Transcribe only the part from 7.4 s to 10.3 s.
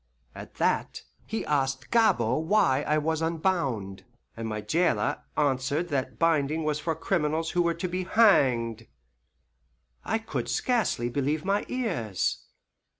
who were to be HANGED! I